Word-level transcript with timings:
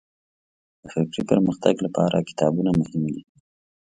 د 0.81 0.83
فکري 0.93 1.21
پرمختګ 1.31 1.75
لپاره 1.85 2.25
کتابونه 2.29 2.71
مهم 2.79 3.01
دي. 3.13 3.21